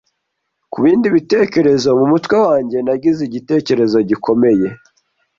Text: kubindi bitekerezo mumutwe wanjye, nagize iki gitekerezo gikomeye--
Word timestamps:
kubindi 0.73 1.07
bitekerezo 1.15 1.87
mumutwe 1.99 2.35
wanjye, 2.45 2.77
nagize 2.85 3.19
iki 3.23 3.33
gitekerezo 3.35 3.97
gikomeye-- 4.09 4.77